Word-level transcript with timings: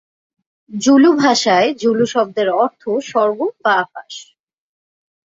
Zulu 0.71 1.09
ভাষঅয় 1.17 1.67
"Zulu" 1.73 2.05
শব্দের 2.05 2.47
অর্থ 2.55 2.83
"স্বর্গ" 3.01 3.39
বা 3.63 3.71
"আকাশ"। 3.77 4.13